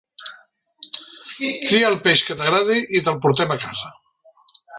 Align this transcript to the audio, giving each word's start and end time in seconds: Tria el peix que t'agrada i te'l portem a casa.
Tria 1.41 1.91
el 1.91 1.99
peix 2.07 2.25
que 2.31 2.39
t'agrada 2.41 2.79
i 2.81 3.03
te'l 3.09 3.21
portem 3.27 3.55
a 3.59 3.61
casa. 3.69 3.95